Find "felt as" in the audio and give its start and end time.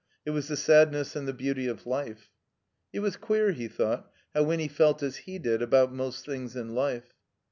4.67-5.17